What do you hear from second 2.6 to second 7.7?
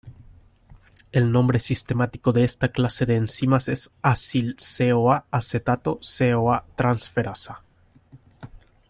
clase de enzimas es "acil-CoA:acetato CoA-transferasa".